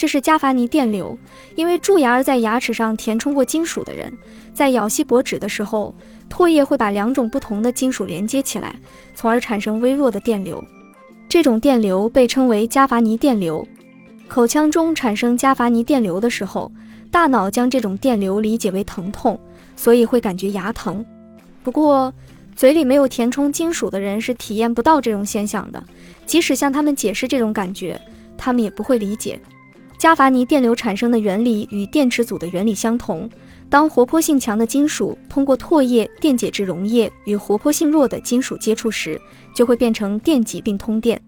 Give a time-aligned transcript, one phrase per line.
[0.00, 1.18] 这是加伐尼电流，
[1.56, 4.10] 因为蛀牙儿在牙齿上填充过金属的人，
[4.54, 5.94] 在咬锡箔纸的时候，
[6.30, 8.74] 唾液会把两种不同的金属连接起来，
[9.14, 10.64] 从而产生微弱的电流。
[11.28, 13.62] 这种电流被称为加伐尼电流。
[14.26, 16.72] 口腔中产生加伐尼电流的时候，
[17.10, 19.38] 大脑将这种电流理解为疼痛，
[19.76, 21.04] 所以会感觉牙疼。
[21.62, 22.10] 不过，
[22.56, 25.84] 嘴里没有填充金属的人是体验不到这种现象的，
[26.24, 28.00] 即使向他们解释这种感觉，
[28.38, 29.38] 他们也不会理解。
[30.00, 33.28] 加法尼电流产生的原理与电池组的原理相同。
[33.68, 39.20] 当活泼性强的金属通过唾液电解质溶液与活泼性弱的金属接触时，
[39.54, 41.20] 就会变成电极并通电。